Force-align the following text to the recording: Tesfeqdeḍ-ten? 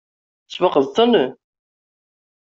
Tesfeqdeḍ-ten? 0.45 1.13